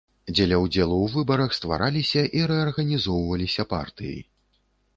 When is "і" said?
2.39-2.43